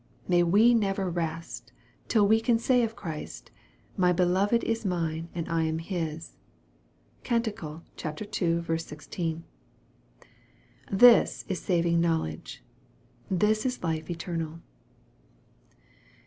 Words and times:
May 0.27 0.41
we 0.41 0.73
never 0.73 1.11
rest 1.11 1.73
till 2.07 2.27
we 2.27 2.41
can 2.41 2.57
say 2.57 2.81
of 2.81 2.95
Christ," 2.95 3.51
My 3.97 4.11
beloved 4.11 4.63
is 4.63 4.83
mine 4.83 5.29
and 5.35 5.47
I 5.47 5.61
am 5.65 5.77
His." 5.77 6.37
(Cant. 7.23 7.47
ii. 7.47 8.61
16.) 8.75 9.43
This 10.91 11.45
is 11.47 11.61
saving 11.61 12.01
knowledge. 12.01 12.63
This 13.29 13.63
is 13.63 13.83
life 13.83 14.09
eternal. 14.09 14.61